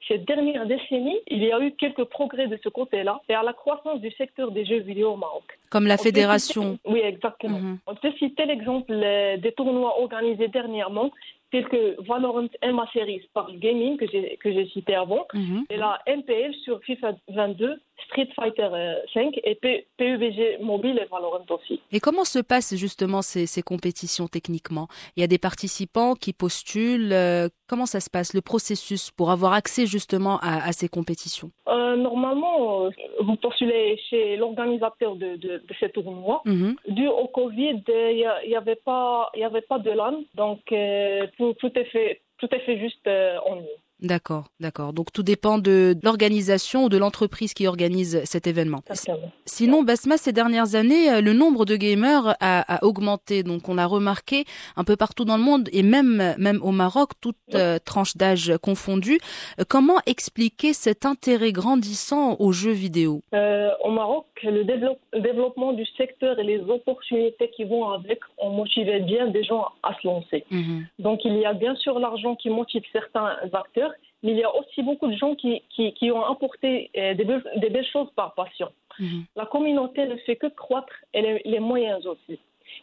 Ces 0.09 0.19
dernières 0.19 0.67
décennies, 0.67 1.19
il 1.29 1.43
y 1.45 1.53
a 1.53 1.61
eu 1.61 1.73
quelques 1.73 2.05
progrès 2.05 2.49
de 2.49 2.59
ce 2.65 2.69
côté-là 2.69 3.21
et 3.29 3.35
à 3.35 3.43
la 3.43 3.53
croissance 3.53 4.01
du 4.01 4.11
secteur 4.13 4.51
des 4.51 4.65
jeux 4.65 4.81
vidéo 4.81 5.13
au 5.13 5.17
Maroc. 5.17 5.45
Comme 5.71 5.87
la 5.87 5.99
fédération. 5.99 6.63
citer- 6.79 6.91
Oui, 6.93 7.01
exactement. 7.01 7.59
Mhm. 7.59 7.79
On 7.87 7.95
peut 7.95 8.13
citer 8.19 8.47
l'exemple 8.47 8.93
euh, 8.93 9.37
des 9.37 9.53
tournois 9.53 10.01
organisés 10.01 10.49
dernièrement, 10.49 11.11
tels 11.53 11.67
que 11.69 12.01
Valorant 12.03 12.47
MA 12.63 12.87
Series 12.93 13.29
par 13.35 13.51
Gaming, 13.57 13.97
que 13.97 14.07
j'ai 14.53 14.67
cité 14.73 14.95
avant, 14.95 15.27
Mhm. 15.35 15.65
et 15.69 15.77
la 15.77 16.01
MPL 16.07 16.55
sur 16.65 16.81
FIFA 16.85 17.13
22, 17.29 17.81
Street 18.07 18.29
Fighter 18.35 18.69
euh, 18.73 18.95
5 19.13 19.39
et 19.45 19.55
P- 19.57 19.87
PUBG 19.99 20.59
Mobile 20.61 20.99
et 21.03 21.07
Valorant 21.07 21.45
aussi. 21.51 21.81
Et 21.93 22.01
comment 22.01 22.25
se 22.25 22.39
passent 22.39 22.75
justement 22.77 23.21
ces, 23.21 23.47
ces 23.47 23.63
compétitions 23.63 24.29
techniquement? 24.29 24.87
Il 25.17 25.21
y 25.21 25.25
a 25.25 25.27
des 25.27 25.39
participants 25.39 26.15
qui 26.15 26.33
postulent. 26.33 27.13
euh, 27.13 27.49
comment 27.71 27.87
ça 27.87 28.01
se 28.01 28.11
passe, 28.11 28.35
le 28.35 28.43
processus 28.53 29.13
pour 29.13 29.31
avoir 29.31 29.53
accès 29.53 29.87
justement 29.87 30.37
à, 30.43 30.53
à 30.69 30.73
ces 30.73 30.89
compétitions? 30.89 31.51
Euh, 31.69 31.95
normalement, 31.95 32.87
euh, 32.87 32.91
vous 33.27 33.37
postulez 33.37 33.97
chez 34.09 34.37
l'organisateur 34.37 35.15
de, 35.15 35.37
de, 35.45 35.53
de 35.69 35.75
ces 35.79 35.89
tournois. 35.91 36.43
Mhm. 36.45 36.75
Dû 36.89 37.07
au 37.07 37.29
Covid, 37.29 37.83
euh, 37.89 38.11
il 38.45 38.49
n'y 38.49 38.57
avait 38.57 38.83
pas, 38.91 39.31
y 39.37 39.45
avait 39.45 39.67
pas 39.73 39.79
de 39.79 39.91
LAN, 40.01 40.17
donc 40.35 40.61
euh, 40.73 41.27
tout, 41.37 41.55
tout 41.61 41.73
est 41.79 41.89
fait, 41.95 42.21
tout 42.39 42.49
est 42.57 42.65
fait 42.67 42.79
juste 42.85 43.07
euh, 43.07 43.39
en 43.47 43.55
ligne. 43.55 43.81
D'accord, 44.03 44.47
d'accord. 44.61 44.93
Donc 44.93 45.13
tout 45.13 45.23
dépend 45.23 45.59
de 45.59 45.95
l'organisation 46.03 46.85
ou 46.85 46.89
de 46.89 46.97
l'entreprise 46.97 47.53
qui 47.55 47.67
organise 47.67 48.23
cet 48.25 48.47
événement. 48.47 48.81
Exactement. 48.89 49.31
Sinon, 49.45 49.83
Basma, 49.83 50.17
ces 50.17 50.33
dernières 50.33 50.75
années, 50.75 51.11
euh, 51.11 51.21
le 51.21 51.33
nombre 51.33 51.65
de 51.65 51.77
gamers 51.77 52.35
a, 52.41 52.77
a 52.77 52.85
augmenté. 52.85 53.43
Donc, 53.43 53.69
on 53.69 53.75
l'a 53.75 53.87
remarqué 53.87 54.45
un 54.77 54.85
peu 54.85 54.97
partout 54.97 55.25
dans 55.25 55.37
le 55.37 55.43
monde 55.43 55.69
et 55.73 55.83
même, 55.83 56.35
même 56.39 56.61
au 56.63 56.71
Maroc, 56.71 57.11
toute 57.21 57.37
euh, 57.55 57.79
tranche 57.85 58.17
d'âge 58.17 58.53
confondue. 58.63 59.19
Euh, 59.59 59.65
Comment 59.69 59.99
expliquer 60.07 60.73
cet 60.73 61.05
intérêt 61.07 61.53
grandissant 61.53 62.37
aux 62.39 62.53
jeux 62.53 62.73
vidéo? 62.73 63.23
Euh, 63.35 63.71
au 63.85 63.91
Maroc, 63.91 64.27
le 64.43 64.65
développe- 64.65 64.99
le 65.13 65.21
développement 65.21 65.73
du 65.73 65.85
secteur 65.97 66.39
et 66.39 66.45
les 66.45 66.61
opportunités 66.61 67.51
qui 67.55 67.65
vont 67.65 67.89
avec 67.91 68.21
ont 68.39 68.51
motivé 68.51 69.01
bien 69.01 69.27
des 69.29 69.45
gens 69.45 69.67
à 69.83 69.95
se 70.01 70.07
lancer. 70.07 70.45
Mhm. 70.51 70.87
Donc 70.99 71.21
il 71.25 71.37
y 71.39 71.45
a 71.45 71.53
bien 71.53 71.75
sûr 71.77 71.99
l'argent 71.99 72.35
qui 72.37 72.49
motive 72.51 72.83
certains 72.93 73.37
acteurs, 73.53 73.90
mais 74.23 74.33
il 74.33 74.39
y 74.39 74.45
a 74.45 74.55
aussi 74.55 74.83
beaucoup 74.83 75.07
de 75.09 75.17
gens 75.17 75.35
qui, 75.35 75.63
qui, 75.71 75.93
qui 75.95 76.11
ont 76.11 76.25
apporté 76.25 76.91
euh, 76.97 77.15
des, 77.15 77.25
belles, 77.25 77.45
des 77.57 77.71
belles 77.71 77.87
choses 77.87 78.11
par 78.15 78.35
passion. 78.35 78.69
Mhm. 78.99 79.25
La 79.37 79.47
communauté 79.47 80.07
ne 80.07 80.17
fait 80.17 80.37
que 80.37 80.47
croître 80.49 80.95
et 81.15 81.23
les, 81.23 81.43
les 81.45 81.61
moyens 81.61 82.07
aussi. 82.07 82.39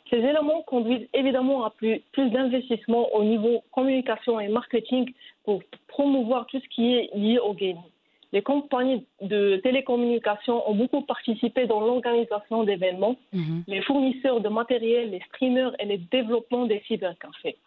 Ces 0.09 0.17
éléments 0.17 0.61
conduisent 0.63 1.07
évidemment 1.13 1.63
à 1.65 1.69
plus, 1.69 2.01
plus 2.11 2.29
d'investissement 2.29 3.13
au 3.13 3.23
niveau 3.23 3.63
communication 3.71 4.39
et 4.39 4.47
marketing 4.47 5.13
pour 5.43 5.61
promouvoir 5.87 6.45
tout 6.47 6.59
ce 6.59 6.67
qui 6.69 6.95
est 6.95 7.09
lié 7.15 7.39
au 7.39 7.53
gaming. 7.53 7.81
Les 8.33 8.41
compagnies 8.41 9.05
de 9.21 9.57
télécommunications 9.63 10.69
ont 10.69 10.75
beaucoup 10.75 11.01
participé 11.01 11.65
dans 11.65 11.79
l'organisation 11.79 12.63
d'événements, 12.63 13.15
Mhm. 13.31 13.63
les 13.67 13.81
fournisseurs 13.81 14.41
de 14.41 14.49
matériel, 14.49 15.11
les 15.11 15.21
streamers 15.29 15.73
et 15.79 15.85
le 15.85 15.97
développement 15.97 16.65
des 16.65 16.81
cybercafés. 16.87 17.57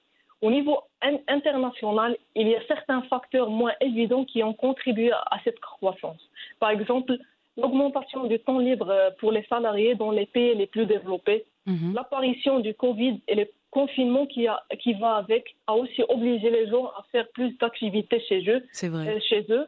Au 0.42 0.50
niveau 0.50 0.78
in- 1.02 1.18
international, 1.28 2.16
il 2.34 2.48
y 2.48 2.54
a 2.54 2.62
certains 2.66 3.02
facteurs 3.02 3.50
moins 3.50 3.72
évidents 3.80 4.24
qui 4.24 4.42
ont 4.42 4.54
contribué 4.54 5.12
à 5.12 5.38
cette 5.44 5.60
croissance. 5.60 6.20
Par 6.58 6.70
exemple, 6.70 7.18
l'augmentation 7.56 8.24
du 8.24 8.38
temps 8.38 8.58
libre 8.58 8.88
euh, 8.90 9.10
pour 9.18 9.32
les 9.32 9.44
salariés 9.44 9.94
dans 9.94 10.10
les 10.10 10.26
pays 10.26 10.54
les 10.54 10.66
plus 10.66 10.86
développés, 10.86 11.44
Mhm. 11.66 11.92
l'apparition 11.94 12.60
du 12.60 12.72
Covid 12.74 13.20
et 13.28 13.34
le 13.34 13.46
confinement 13.70 14.24
qui, 14.26 14.48
a- 14.48 14.62
qui 14.82 14.94
va 14.94 15.16
avec 15.16 15.54
a 15.66 15.74
aussi 15.74 16.02
obligé 16.08 16.48
les 16.50 16.66
gens 16.68 16.86
à 16.86 17.04
faire 17.12 17.28
plus 17.36 17.50
d'activités 17.58 18.20
chez 18.28 18.40
eux. 18.48 18.62
C'est 18.72 18.88
vrai. 18.88 19.08
euh, 19.08 19.20
chez 19.20 19.44
eux. 19.50 19.66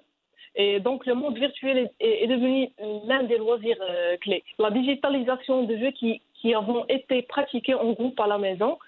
Et 0.54 0.80
donc, 0.80 1.06
le 1.06 1.14
monde 1.14 1.36
virtuel 1.38 1.90
est, 2.00 2.26
devenu 2.26 2.68
l'un 3.06 3.22
des 3.24 3.38
loisirs 3.38 3.76
euh, 3.80 4.16
clés. 4.18 4.42
La 4.58 4.70
digitalisation 4.70 5.62
de 5.64 5.76
jeux 5.76 5.92
qui, 5.92 6.20
qui 6.34 6.54
avons 6.54 6.84
été 6.88 7.22
pratiquées 7.22 7.74
en 7.74 7.92
groupe 7.92 8.18
à 8.20 8.26
la 8.26 8.38
maison. 8.38 8.78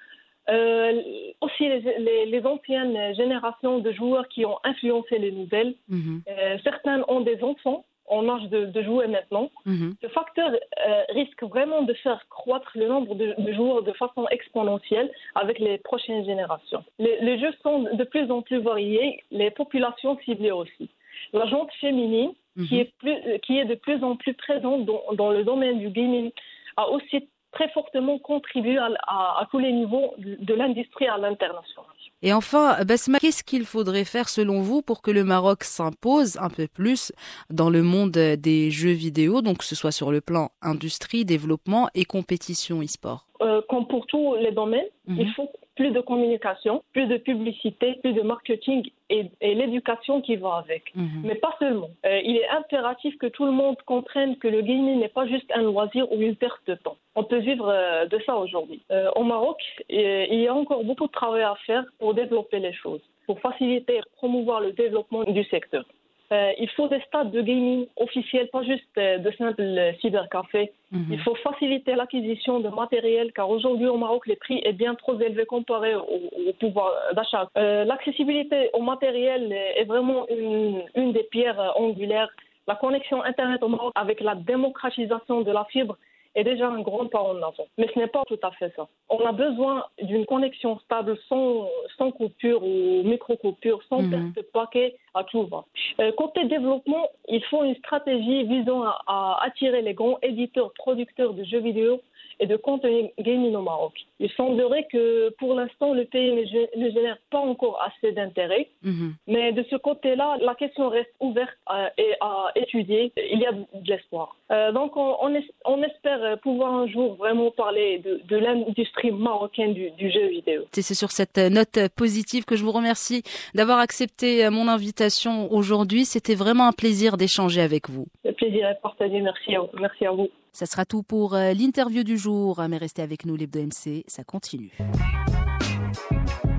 Euh, 0.51 1.01
aussi 1.41 1.69
les, 1.69 2.27
les, 2.27 2.47
anciennes 2.47 3.15
générations 3.15 3.79
de 3.79 3.93
joueurs 3.93 4.29
qui 4.29 4.45
ont 4.45 4.59
influencé 4.63 5.19
les 5.19 5.33
nouvelles. 5.33 5.75
Euh, 5.91 6.59
certains 6.63 7.03
ont 7.09 7.21
des 7.21 7.43
enfants 7.43 7.85
en 8.07 8.29
âge 8.29 8.51
de, 8.51 8.83
jouer 8.83 9.07
maintenant. 9.07 9.51
Mhm. 9.65 9.95
Ce 10.03 10.09
facteur 10.09 10.51
euh, 10.51 11.03
risque 11.11 11.43
vraiment 11.45 11.81
de 11.83 11.95
faire 11.95 12.27
croître 12.29 12.73
le 12.75 12.89
nombre 12.89 13.15
de, 13.15 13.53
joueurs 13.55 13.83
de 13.83 13.93
façon 13.93 14.27
exponentielle 14.31 15.11
avec 15.35 15.59
les 15.59 15.79
prochaines 15.79 16.27
générations. 16.27 16.85
Les, 16.99 17.39
jeux 17.39 17.55
sont 17.63 17.85
de 17.95 18.05
plus 18.05 18.31
en 18.31 18.43
plus 18.43 18.59
variés, 18.59 19.23
les 19.31 19.51
populations 19.51 20.19
ciblées 20.27 20.51
aussi. 20.51 20.91
La 21.33 21.47
jante 21.47 21.73
féminine, 21.81 22.33
qui, 22.69 22.75
mhm. 22.75 22.81
est 22.81 22.93
plus, 22.99 23.41
qui 23.41 23.59
est 23.59 23.65
de 23.65 23.75
plus 23.77 24.05
en 24.05 24.17
plus 24.17 24.35
présente 24.35 24.85
dans, 24.85 25.03
dans 25.15 25.31
le 25.31 25.43
domaine 25.43 25.79
du 25.79 25.89
gaming, 25.89 26.31
a 26.77 26.91
aussi 26.91 27.27
très 27.55 27.69
fortement 27.71 28.19
contribué 28.19 28.77
à, 28.79 28.89
à 29.07 29.49
tous 29.51 29.59
les 29.59 29.73
niveaux 29.73 30.15
de 30.19 30.55
l'industrie 30.55 31.07
à 31.07 31.19
l'international. 31.19 31.87
Et 32.23 32.33
enfin, 32.33 32.83
Basma, 32.85 33.19
qu'est-ce 33.19 33.45
qu'il 33.45 33.67
faudrait 33.67 34.07
faire 34.07 34.31
selon 34.31 34.61
vous 34.63 34.81
pour 34.81 35.03
que 35.03 35.11
le 35.11 35.25
Maroc 35.25 35.63
s'impose 35.63 36.39
un 36.39 36.49
peu 36.49 36.67
plus 36.67 37.13
dans 37.51 37.69
le 37.69 37.83
monde 37.83 38.13
des 38.13 38.71
jeux 38.71 38.93
vidéo, 38.93 39.43
donc 39.43 39.59
que 39.59 39.65
ce 39.65 39.75
soit 39.75 39.93
sur 39.93 40.11
le 40.11 40.23
plan 40.23 40.49
industrie, 40.63 41.27
développement 41.27 41.89
et 41.95 42.07
compétition 42.07 42.81
e-sport? 42.81 43.27
Euh, 43.43 43.61
Comme 43.69 43.87
pour 43.87 44.07
tous 44.07 44.37
les 44.37 44.53
domaines, 44.53 44.89
mhm. 45.07 45.21
il 45.21 45.33
faut 45.35 45.51
plus 45.75 45.91
de 45.91 46.01
communication, 46.01 46.83
plus 46.93 47.07
de 47.07 47.17
publicité, 47.17 47.99
plus 48.03 48.13
de 48.13 48.23
marketing 48.23 48.89
et, 49.11 49.31
l'éducation 49.41 50.21
qui 50.21 50.37
va 50.37 50.57
avec. 50.57 50.95
Mhm. 50.95 51.23
Mais 51.25 51.35
pas 51.35 51.55
seulement. 51.59 51.91
Euh, 52.07 52.21
il 52.25 52.37
est 52.37 52.49
impératif 52.49 53.17
que 53.19 53.27
tout 53.27 53.45
le 53.45 53.53
monde 53.53 53.77
comprenne 53.87 54.37
que 54.37 54.49
le 54.49 54.63
gaming 54.63 55.01
n'est 55.01 55.09
pas 55.09 55.27
juste 55.27 55.51
un 55.55 55.63
loisir 55.63 56.11
ou 56.13 56.21
une 56.21 56.37
perte 56.37 56.63
de 56.67 56.75
temps. 56.75 56.97
On 57.15 57.25
peut 57.25 57.39
vivre 57.39 57.69
euh, 57.69 58.07
de 58.07 58.19
ça 58.27 58.37
aujourd'hui. 58.37 58.83
Euh, 58.91 59.11
au 59.17 59.25
Maroc, 59.25 59.61
il 59.89 60.41
y 60.41 60.49
a 60.49 60.55
encore 60.55 60.85
beaucoup 60.85 61.07
de 61.07 61.13
travail 61.13 61.43
à 61.43 61.55
faire 61.67 61.85
pour 61.99 62.15
développer 62.15 62.59
les 62.59 62.73
choses, 62.73 63.03
pour 63.27 63.41
faciliter 63.41 63.97
et 63.97 64.03
promouvoir 64.17 64.61
le 64.61 64.73
développement 64.73 65.25
du 65.25 65.45
secteur. 65.45 65.85
Euh, 66.33 66.53
il 66.59 66.69
faut 66.71 66.89
des 66.89 67.01
stades 67.03 67.31
de 67.31 67.43
gaming 67.43 67.87
officiels, 67.97 68.49
pas 68.49 68.63
juste 68.63 68.85
euh, 68.97 69.19
de 69.19 69.31
simples 69.33 69.61
euh, 69.61 69.93
cybercafés. 70.01 70.73
Mhm. 70.91 71.07
Il 71.11 71.21
faut 71.21 71.35
faciliter 71.37 71.95
l'acquisition 71.95 72.61
de 72.61 72.69
matériel, 72.69 73.33
car 73.33 73.51
aujourd'hui 73.51 73.87
au 73.87 73.99
Maroc, 73.99 74.27
les 74.27 74.37
prix 74.37 74.61
est 74.65 74.73
bien 74.73 74.95
trop 74.95 75.21
élevé 75.21 75.45
comparé 75.45 75.95
au, 75.95 76.53
pouvoir 76.61 76.93
d'achat. 77.15 77.49
L'accessibilité 77.57 78.71
au 78.73 78.81
matériel 78.81 79.53
est 79.53 79.85
vraiment 79.85 80.27
une, 80.29 80.83
une 80.95 81.13
des 81.13 81.25
pierres 81.25 81.73
angulaires. 81.77 82.31
La 82.67 82.77
connexion 82.77 83.23
Internet 83.23 83.63
au 83.63 83.69
Maroc 83.69 83.93
avec 83.95 84.21
la 84.21 84.35
démocratisation 84.35 85.43
de 85.43 85.51
la 85.51 85.65
fibre 85.65 85.99
est 86.35 86.45
déjà 86.45 86.69
un 86.69 86.81
grand 86.81 87.07
pas 87.07 87.23
en 87.23 87.37
avant. 87.37 87.67
Mais 87.79 87.89
ce 87.93 87.99
n'est 87.99 88.07
pas 88.09 88.23
tout 88.27 88.39
à 88.43 88.51
fait 88.53 88.73
ça. 88.77 88.89
On 89.09 89.25
a 89.25 89.33
besoin 89.33 89.85
d'une 90.03 90.27
connexion 90.27 90.79
stable 90.81 91.17
sans, 91.29 91.69
sans 91.97 92.11
coupure 92.11 92.63
ou 92.63 93.03
micro-coupure, 93.05 93.81
sans 93.89 94.03
mm 94.03 94.11
perte 94.11 94.37
de 94.37 94.43
paquet 94.53 94.97
à 95.15 95.25
tout 95.25 95.47
va. 95.47 95.65
Euh, 96.01 96.13
côté 96.13 96.45
développement, 96.45 97.09
il 97.29 97.43
faut 97.45 97.65
une 97.65 97.77
stratégie 97.77 98.45
visant 98.45 98.85
à 99.07 99.39
attirer 99.43 99.83
les 99.83 99.95
grands 99.95 100.19
éditeurs, 100.23 100.73
producteurs 100.77 101.35
de 101.35 101.45
jeux 101.45 101.61
vidéo 101.61 102.01
et 102.41 102.47
de 102.47 102.57
contenu 102.57 103.11
gaming 103.19 103.55
au 103.55 103.63
Maroc. 103.63 103.93
Il 104.21 104.31
semblerait 104.33 104.87
que 104.91 105.31
pour 105.39 105.55
l'instant, 105.55 105.93
le 105.93 106.05
pays 106.05 106.33
ne, 106.33 106.91
génère 106.91 107.19
pas 107.31 107.39
encore 107.39 107.81
assez 107.83 108.13
d'intérêt. 108.13 108.69
Mhm. 108.83 109.15
Mais 109.27 109.53
de 109.53 109.65
ce 109.71 109.77
côté-là, 109.77 110.37
la 110.41 110.55
question 110.55 110.89
reste 110.89 111.11
ouverte 111.21 111.57
à, 111.67 111.91
et 111.99 112.15
à 112.21 112.53
étudier. 112.55 113.13
Il 113.17 113.41
y 113.41 113.47
a 113.47 113.53
de 113.53 113.67
l'espoir. 113.87 114.37
Euh, 114.51 114.73
donc, 114.73 114.97
on, 114.97 115.83
espère 115.83 116.39
pouvoir 116.39 116.73
un 116.73 116.87
jour 116.87 117.15
vraiment 117.17 117.51
parler 117.51 117.99
de, 117.99 118.37
l'industrie 118.37 119.11
marocaine 119.11 119.75
du, 119.75 119.91
du, 119.93 120.11
jeu 120.11 120.27
vidéo. 120.29 120.63
C'est 120.73 120.95
sur 120.95 121.11
cette 121.11 121.39
note 121.39 121.79
positive 121.97 122.45
que 122.45 122.57
je 122.57 122.65
vous 122.65 122.73
remercie 122.73 123.23
d'avoir 123.55 123.79
accepté 123.79 124.49
mon 124.51 124.69
invitation 124.69 125.53
aujourd'hui. 125.53 126.05
C'était 126.05 126.35
vraiment 126.35 126.67
un 126.69 126.73
plaisir 126.73 127.17
d'échanger 127.17 127.61
avec 127.61 127.89
vous. 127.89 128.07
Le 128.25 128.33
plaisir 128.33 128.69
est 128.69 128.81
partagé. 128.81 129.21
Merci 129.21 129.55
à. 129.57 129.63
Merci 129.79 130.07
à 130.07 130.13
vous. 130.13 130.29
Ça 130.55 130.67
sera 130.67 130.85
tout 130.85 131.03
pour 131.03 131.35
euh, 131.35 131.53
l'interview 131.53 132.05
du 132.05 132.17
jour, 132.17 132.63
mais 132.69 132.79
restez 132.79 133.03
avec 133.03 133.27
nous, 133.27 133.35
l'Hebdo 133.35 133.61
MC, 133.61 134.05
ça 134.07 134.23
continue. 134.23 134.71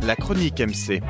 La 0.01 0.17
chronique 0.17 0.59
MC. 0.59 1.01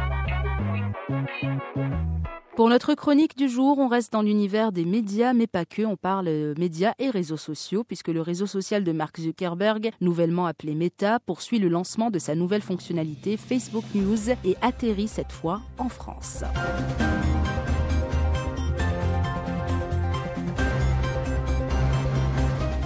Pour 2.55 2.69
notre 2.69 2.93
chronique 2.93 3.35
du 3.35 3.49
jour, 3.49 3.79
on 3.79 3.87
reste 3.87 4.13
dans 4.13 4.21
l'univers 4.21 4.71
des 4.71 4.85
médias, 4.85 5.33
mais 5.33 5.47
pas 5.47 5.65
que. 5.65 5.81
On 5.81 5.97
parle 5.97 6.27
euh, 6.27 6.53
médias 6.59 6.93
et 6.99 7.09
réseaux 7.09 7.37
sociaux, 7.37 7.83
puisque 7.83 8.09
le 8.09 8.21
réseau 8.21 8.45
social 8.45 8.83
de 8.83 8.91
Mark 8.91 9.19
Zuckerberg, 9.19 9.89
nouvellement 9.99 10.45
appelé 10.45 10.75
Meta, 10.75 11.19
poursuit 11.19 11.57
le 11.57 11.69
lancement 11.69 12.11
de 12.11 12.19
sa 12.19 12.35
nouvelle 12.35 12.61
fonctionnalité 12.61 13.35
Facebook 13.35 13.83
News 13.95 14.29
et 14.45 14.55
atterrit 14.61 15.07
cette 15.07 15.31
fois 15.31 15.61
en 15.79 15.89
France. 15.89 16.43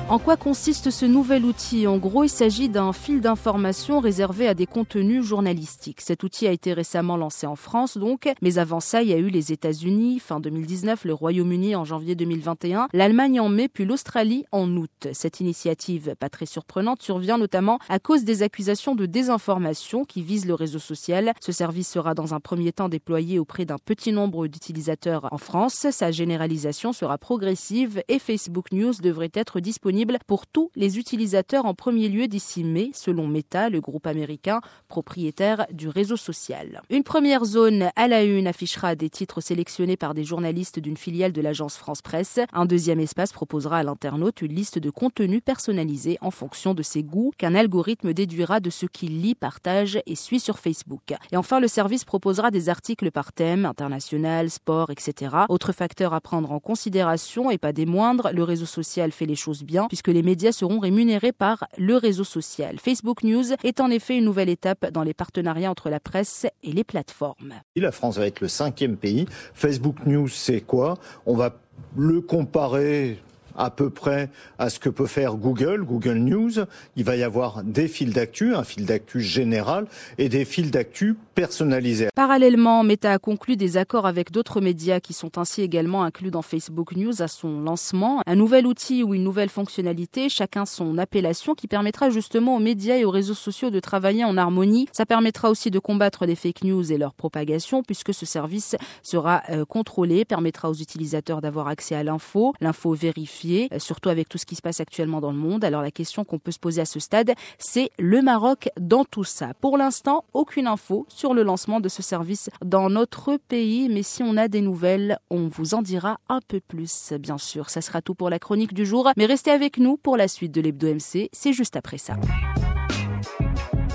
En 0.09 0.17
quoi 0.17 0.37
consiste 0.37 0.89
ce 0.89 1.05
nouvel 1.05 1.45
outil? 1.45 1.85
En 1.85 1.99
gros, 1.99 2.23
il 2.23 2.29
s'agit 2.29 2.67
d'un 2.67 2.93
fil 2.93 3.21
d'information 3.21 3.99
réservé 3.99 4.47
à 4.47 4.55
des 4.55 4.65
contenus 4.65 5.23
journalistiques. 5.23 6.01
Cet 6.01 6.23
outil 6.23 6.47
a 6.47 6.51
été 6.51 6.73
récemment 6.73 7.15
lancé 7.15 7.45
en 7.45 7.55
France, 7.55 7.95
donc, 7.95 8.27
mais 8.41 8.57
avant 8.57 8.79
ça, 8.79 9.03
il 9.03 9.09
y 9.09 9.13
a 9.13 9.17
eu 9.17 9.29
les 9.29 9.51
États-Unis 9.51 10.17
fin 10.17 10.39
2019, 10.39 11.05
le 11.05 11.13
Royaume-Uni 11.13 11.75
en 11.75 11.85
janvier 11.85 12.15
2021, 12.15 12.87
l'Allemagne 12.91 13.39
en 13.39 13.49
mai, 13.49 13.67
puis 13.67 13.85
l'Australie 13.85 14.45
en 14.51 14.75
août. 14.77 15.09
Cette 15.13 15.41
initiative, 15.41 16.15
pas 16.19 16.29
très 16.29 16.47
surprenante, 16.47 17.03
survient 17.03 17.37
notamment 17.37 17.77
à 17.87 17.99
cause 17.99 18.23
des 18.23 18.41
accusations 18.41 18.95
de 18.95 19.05
désinformation 19.05 20.05
qui 20.05 20.23
visent 20.23 20.47
le 20.47 20.55
réseau 20.55 20.79
social. 20.79 21.33
Ce 21.39 21.51
service 21.51 21.87
sera 21.87 22.15
dans 22.15 22.33
un 22.33 22.39
premier 22.39 22.71
temps 22.71 22.89
déployé 22.89 23.37
auprès 23.37 23.65
d'un 23.65 23.77
petit 23.77 24.11
nombre 24.11 24.47
d'utilisateurs 24.47 25.31
en 25.31 25.37
France. 25.37 25.85
Sa 25.91 26.09
généralisation 26.09 26.93
sera 26.93 27.19
progressive 27.19 28.01
et 28.07 28.17
Facebook 28.17 28.71
News 28.71 28.93
devrait 29.03 29.29
être 29.35 29.59
disponible 29.59 29.98
pour 30.25 30.47
tous 30.47 30.71
les 30.75 30.97
utilisateurs 30.97 31.65
en 31.65 31.73
premier 31.73 32.07
lieu 32.07 32.27
d'ici 32.27 32.63
mai, 32.63 32.91
selon 32.93 33.27
Meta, 33.27 33.69
le 33.69 33.81
groupe 33.81 34.07
américain 34.07 34.61
propriétaire 34.87 35.65
du 35.71 35.89
réseau 35.89 36.15
social. 36.15 36.81
Une 36.89 37.03
première 37.03 37.43
zone 37.43 37.89
à 37.95 38.07
la 38.07 38.23
une 38.23 38.47
affichera 38.47 38.95
des 38.95 39.09
titres 39.09 39.41
sélectionnés 39.41 39.97
par 39.97 40.13
des 40.13 40.23
journalistes 40.23 40.79
d'une 40.79 40.95
filiale 40.95 41.33
de 41.33 41.41
l'agence 41.41 41.75
France 41.75 42.01
Presse. 42.01 42.39
Un 42.53 42.65
deuxième 42.65 42.99
espace 42.99 43.33
proposera 43.33 43.79
à 43.79 43.83
l'internaute 43.83 44.41
une 44.41 44.53
liste 44.53 44.79
de 44.79 44.89
contenus 44.89 45.41
personnalisés 45.43 46.17
en 46.21 46.31
fonction 46.31 46.73
de 46.73 46.81
ses 46.81 47.03
goûts 47.03 47.31
qu'un 47.37 47.55
algorithme 47.55 48.13
déduira 48.13 48.59
de 48.59 48.69
ce 48.69 48.85
qu'il 48.85 49.21
lit, 49.21 49.35
partage 49.35 49.99
et 50.05 50.15
suit 50.15 50.39
sur 50.39 50.59
Facebook. 50.59 51.13
Et 51.31 51.37
enfin, 51.37 51.59
le 51.59 51.67
service 51.67 52.05
proposera 52.05 52.51
des 52.51 52.69
articles 52.69 53.11
par 53.11 53.33
thème, 53.33 53.65
international, 53.65 54.49
sport, 54.49 54.91
etc. 54.91 55.35
Autre 55.49 55.73
facteur 55.73 56.13
à 56.13 56.21
prendre 56.21 56.51
en 56.51 56.59
considération 56.59 57.51
et 57.51 57.57
pas 57.57 57.73
des 57.73 57.85
moindres, 57.85 58.29
le 58.33 58.43
réseau 58.43 58.65
social 58.65 59.11
fait 59.11 59.25
les 59.25 59.35
choses 59.35 59.63
bien 59.63 59.88
puisque 59.89 60.07
les 60.07 60.23
médias 60.23 60.53
seront 60.53 60.79
rémunérés 60.79 61.33
par 61.33 61.67
le 61.77 61.97
réseau 61.97 62.23
social. 62.23 62.79
Facebook 62.79 63.23
News 63.23 63.51
est 63.63 63.81
en 63.81 63.89
effet 63.89 64.17
une 64.17 64.25
nouvelle 64.25 64.47
étape 64.47 64.89
dans 64.91 65.03
les 65.03 65.13
partenariats 65.13 65.69
entre 65.69 65.89
la 65.89 65.99
presse 65.99 66.47
et 66.63 66.71
les 66.71 66.85
plateformes. 66.85 67.55
La 67.75 67.91
France 67.91 68.17
va 68.17 68.25
être 68.25 68.39
le 68.39 68.47
cinquième 68.47 68.95
pays. 68.95 69.25
Facebook 69.53 70.05
News, 70.05 70.29
c'est 70.29 70.61
quoi? 70.61 70.97
On 71.25 71.35
va 71.35 71.57
le 71.97 72.21
comparer 72.21 73.19
à 73.57 73.69
peu 73.69 73.89
près 73.89 74.29
à 74.57 74.69
ce 74.69 74.79
que 74.79 74.89
peut 74.89 75.05
faire 75.05 75.35
Google, 75.35 75.83
Google 75.83 76.17
News. 76.17 76.51
Il 76.95 77.03
va 77.03 77.15
y 77.15 77.23
avoir 77.23 77.63
des 77.63 77.87
fils 77.87 78.13
d'actu, 78.13 78.55
un 78.55 78.63
fil 78.63 78.85
d'actu 78.85 79.21
général 79.21 79.85
et 80.17 80.29
des 80.29 80.45
fils 80.45 80.71
d'actu 80.71 81.15
personnalisés. 81.35 82.09
Parallèlement, 82.15 82.83
Meta 82.83 83.13
a 83.13 83.19
conclu 83.19 83.55
des 83.55 83.77
accords 83.77 84.05
avec 84.05 84.31
d'autres 84.31 84.61
médias 84.61 84.99
qui 84.99 85.13
sont 85.13 85.37
ainsi 85.37 85.61
également 85.61 86.03
inclus 86.03 86.31
dans 86.31 86.41
Facebook 86.41 86.95
News 86.95 87.21
à 87.21 87.27
son 87.27 87.61
lancement. 87.61 88.21
Un 88.25 88.35
nouvel 88.35 88.67
outil 88.67 89.03
ou 89.03 89.13
une 89.13 89.23
nouvelle 89.23 89.49
fonctionnalité, 89.49 90.29
chacun 90.29 90.65
son 90.65 90.97
appellation, 90.97 91.55
qui 91.55 91.67
permettra 91.67 92.09
justement 92.09 92.55
aux 92.55 92.59
médias 92.59 92.97
et 92.97 93.05
aux 93.05 93.11
réseaux 93.11 93.33
sociaux 93.33 93.69
de 93.69 93.79
travailler 93.79 94.25
en 94.25 94.37
harmonie. 94.37 94.87
Ça 94.91 95.05
permettra 95.05 95.49
aussi 95.49 95.71
de 95.71 95.79
combattre 95.79 96.25
les 96.25 96.35
fake 96.35 96.63
news 96.63 96.91
et 96.91 96.97
leur 96.97 97.13
propagation 97.13 97.83
puisque 97.83 98.13
ce 98.13 98.25
service 98.25 98.75
sera 99.03 99.41
euh, 99.49 99.65
contrôlé, 99.65 100.25
permettra 100.25 100.69
aux 100.69 100.75
utilisateurs 100.75 101.41
d'avoir 101.41 101.67
accès 101.67 101.95
à 101.95 102.03
l'info, 102.03 102.53
l'info 102.61 102.93
vérifiée 102.93 103.38
euh, 103.47 103.79
surtout 103.79 104.09
avec 104.09 104.29
tout 104.29 104.37
ce 104.37 104.45
qui 104.45 104.55
se 104.55 104.61
passe 104.61 104.79
actuellement 104.79 105.21
dans 105.21 105.31
le 105.31 105.37
monde. 105.37 105.63
Alors 105.63 105.81
la 105.81 105.91
question 105.91 106.23
qu'on 106.23 106.39
peut 106.39 106.51
se 106.51 106.59
poser 106.59 106.81
à 106.81 106.85
ce 106.85 106.99
stade, 106.99 107.33
c'est 107.57 107.91
le 107.97 108.21
Maroc 108.21 108.69
dans 108.79 109.05
tout 109.05 109.23
ça. 109.23 109.53
Pour 109.61 109.77
l'instant, 109.77 110.25
aucune 110.33 110.67
info 110.67 111.05
sur 111.09 111.33
le 111.33 111.43
lancement 111.43 111.79
de 111.79 111.89
ce 111.89 112.01
service 112.01 112.49
dans 112.63 112.89
notre 112.89 113.37
pays, 113.37 113.89
mais 113.89 114.03
si 114.03 114.23
on 114.23 114.37
a 114.37 114.47
des 114.47 114.61
nouvelles, 114.61 115.19
on 115.29 115.47
vous 115.47 115.73
en 115.73 115.81
dira 115.81 116.19
un 116.29 116.39
peu 116.47 116.59
plus, 116.59 117.13
bien 117.19 117.37
sûr. 117.37 117.69
Ça 117.69 117.81
sera 117.81 118.01
tout 118.01 118.15
pour 118.15 118.29
la 118.29 118.39
chronique 118.39 118.73
du 118.73 118.85
jour, 118.85 119.09
mais 119.17 119.25
restez 119.25 119.51
avec 119.51 119.77
nous 119.77 119.97
pour 119.97 120.17
la 120.17 120.27
suite 120.27 120.51
de 120.51 120.61
l'Hebdo 120.61 120.93
MC, 120.93 121.29
c'est 121.31 121.53
juste 121.53 121.75
après 121.75 121.97
ça. 121.97 122.15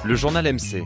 Le 0.04 0.14
journal 0.14 0.44
MC. 0.52 0.84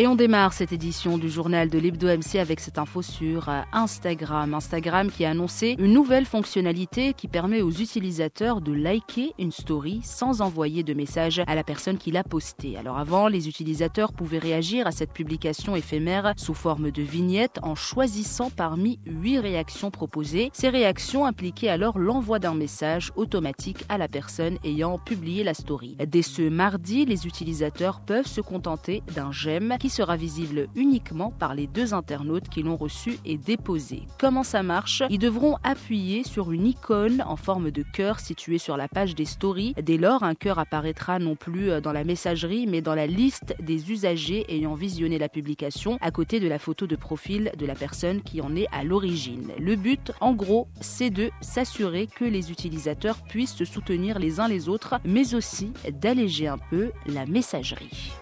Et 0.00 0.06
on 0.06 0.14
démarre 0.14 0.54
cette 0.54 0.72
édition 0.72 1.18
du 1.18 1.28
journal 1.28 1.68
de 1.68 1.78
l'Hebdo 1.78 2.06
MC 2.06 2.36
avec 2.36 2.60
cette 2.60 2.78
info 2.78 3.02
sur 3.02 3.50
euh, 3.50 3.60
Instagram. 3.74 4.54
Instagram 4.54 5.10
qui 5.10 5.26
a 5.26 5.30
annoncé 5.32 5.76
une 5.78 5.92
nouvelle 5.92 6.24
fonctionnalité 6.24 7.12
qui 7.12 7.28
permet 7.28 7.60
aux 7.60 7.70
utilisateurs 7.70 8.62
de 8.62 8.72
liker 8.72 9.34
une 9.38 9.52
story 9.52 10.00
sans 10.02 10.40
envoyer 10.40 10.82
de 10.84 10.94
message 10.94 11.42
à 11.46 11.54
la 11.54 11.64
personne 11.64 11.98
qui 11.98 12.12
l'a 12.12 12.24
postée. 12.24 12.78
Alors 12.78 12.96
avant, 12.96 13.28
les 13.28 13.46
utilisateurs 13.46 14.14
pouvaient 14.14 14.38
réagir 14.38 14.86
à 14.86 14.90
cette 14.90 15.12
publication 15.12 15.76
éphémère 15.76 16.32
sous 16.38 16.54
forme 16.54 16.90
de 16.90 17.02
vignette 17.02 17.58
en 17.62 17.74
choisissant 17.74 18.48
parmi 18.48 19.00
huit 19.04 19.38
réactions 19.38 19.90
proposées. 19.90 20.48
Ces 20.54 20.70
réactions 20.70 21.26
impliquaient 21.26 21.68
alors 21.68 21.98
l'envoi 21.98 22.38
d'un 22.38 22.54
message 22.54 23.12
automatique 23.16 23.84
à 23.90 23.98
la 23.98 24.08
personne 24.08 24.56
ayant 24.64 24.96
publié 24.96 25.44
la 25.44 25.52
story. 25.52 25.98
Dès 26.06 26.22
ce 26.22 26.48
mardi, 26.48 27.04
les 27.04 27.26
utilisateurs 27.26 28.00
peuvent 28.00 28.26
se 28.26 28.40
contenter 28.40 29.02
d'un 29.14 29.30
j'aime 29.30 29.76
qui 29.78 29.89
sera 29.90 30.16
visible 30.16 30.68
uniquement 30.74 31.30
par 31.30 31.54
les 31.54 31.66
deux 31.66 31.94
internautes 31.94 32.48
qui 32.48 32.62
l'ont 32.62 32.76
reçu 32.76 33.18
et 33.24 33.36
déposé. 33.36 34.02
Comment 34.18 34.42
ça 34.42 34.62
marche? 34.62 35.02
Ils 35.10 35.18
devront 35.18 35.56
appuyer 35.62 36.24
sur 36.24 36.52
une 36.52 36.66
icône 36.66 37.22
en 37.26 37.36
forme 37.36 37.70
de 37.70 37.82
cœur 37.82 38.20
située 38.20 38.58
sur 38.58 38.76
la 38.76 38.88
page 38.88 39.14
des 39.14 39.24
stories. 39.24 39.74
Dès 39.82 39.96
lors, 39.96 40.22
un 40.22 40.34
cœur 40.34 40.58
apparaîtra 40.58 41.18
non 41.18 41.36
plus 41.36 41.70
euh, 41.70 41.80
dans 41.80 41.92
la 41.92 42.04
messagerie, 42.04 42.66
mais 42.66 42.80
dans 42.80 42.94
la 42.94 43.06
liste 43.06 43.54
des 43.60 43.90
usagers 43.90 44.44
ayant 44.48 44.74
visionné 44.74 45.18
la 45.18 45.28
publication, 45.28 45.98
à 46.00 46.10
côté 46.10 46.40
de 46.40 46.48
la 46.48 46.58
photo 46.58 46.86
de 46.86 46.96
profil 46.96 47.52
de 47.58 47.66
la 47.66 47.74
personne 47.74 48.22
qui 48.22 48.40
en 48.40 48.54
est 48.56 48.66
à 48.72 48.84
l'origine. 48.84 49.52
Le 49.58 49.76
but, 49.76 50.12
en 50.20 50.34
gros, 50.34 50.68
c'est 50.80 51.10
de 51.10 51.30
s'assurer 51.40 52.06
que 52.06 52.24
les 52.24 52.50
utilisateurs 52.50 53.22
puissent 53.28 53.54
se 53.54 53.64
soutenir 53.64 54.18
les 54.18 54.40
uns 54.40 54.48
les 54.48 54.68
autres, 54.68 54.96
mais 55.04 55.34
aussi 55.34 55.72
d'alléger 55.92 56.48
un 56.48 56.58
peu 56.58 56.90
la 57.06 57.26
messagerie. 57.26 58.12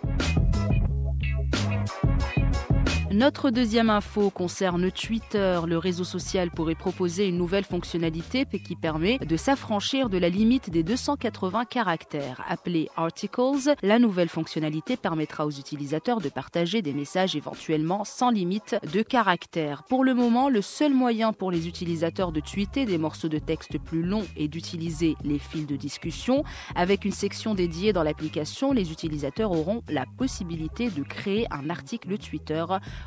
Notre 3.18 3.50
deuxième 3.50 3.90
info 3.90 4.30
concerne 4.30 4.92
Twitter. 4.92 5.60
Le 5.66 5.76
réseau 5.76 6.04
social 6.04 6.52
pourrait 6.52 6.76
proposer 6.76 7.26
une 7.26 7.36
nouvelle 7.36 7.64
fonctionnalité 7.64 8.46
qui 8.46 8.76
permet 8.76 9.18
de 9.18 9.36
s'affranchir 9.36 10.08
de 10.08 10.18
la 10.18 10.28
limite 10.28 10.70
des 10.70 10.84
280 10.84 11.64
caractères. 11.64 12.44
Appelée 12.48 12.88
Articles, 12.94 13.74
la 13.82 13.98
nouvelle 13.98 14.28
fonctionnalité 14.28 14.96
permettra 14.96 15.46
aux 15.46 15.50
utilisateurs 15.50 16.20
de 16.20 16.28
partager 16.28 16.80
des 16.80 16.92
messages 16.92 17.34
éventuellement 17.34 18.04
sans 18.04 18.30
limite 18.30 18.76
de 18.92 19.02
caractères. 19.02 19.82
Pour 19.88 20.04
le 20.04 20.14
moment, 20.14 20.48
le 20.48 20.62
seul 20.62 20.94
moyen 20.94 21.32
pour 21.32 21.50
les 21.50 21.66
utilisateurs 21.66 22.30
de 22.30 22.38
tweeter 22.38 22.84
des 22.84 22.98
morceaux 22.98 23.26
de 23.26 23.40
texte 23.40 23.80
plus 23.80 24.04
longs 24.04 24.28
est 24.36 24.46
d'utiliser 24.46 25.16
les 25.24 25.40
fils 25.40 25.66
de 25.66 25.74
discussion. 25.74 26.44
Avec 26.76 27.04
une 27.04 27.10
section 27.10 27.56
dédiée 27.56 27.92
dans 27.92 28.04
l'application, 28.04 28.72
les 28.72 28.92
utilisateurs 28.92 29.50
auront 29.50 29.82
la 29.88 30.04
possibilité 30.06 30.88
de 30.88 31.02
créer 31.02 31.48
un 31.50 31.68
article 31.68 32.16
Twitter 32.16 32.64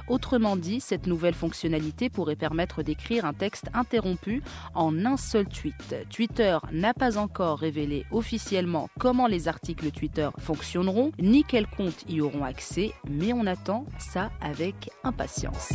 Autrement 0.07 0.55
dit, 0.55 0.79
cette 0.79 1.07
nouvelle 1.07 1.33
fonctionnalité 1.33 2.09
pourrait 2.09 2.35
permettre 2.35 2.83
d'écrire 2.83 3.25
un 3.25 3.33
texte 3.33 3.69
interrompu 3.73 4.41
en 4.73 5.05
un 5.05 5.17
seul 5.17 5.47
tweet. 5.47 5.95
Twitter 6.09 6.57
n'a 6.71 6.93
pas 6.93 7.17
encore 7.17 7.59
révélé 7.59 8.05
officiellement 8.11 8.89
comment 8.99 9.27
les 9.27 9.47
articles 9.47 9.91
Twitter 9.91 10.29
fonctionneront, 10.39 11.11
ni 11.19 11.43
quels 11.43 11.67
comptes 11.67 12.05
y 12.09 12.21
auront 12.21 12.43
accès, 12.43 12.91
mais 13.09 13.33
on 13.33 13.45
attend 13.45 13.85
ça 13.99 14.31
avec 14.41 14.89
impatience. 15.03 15.73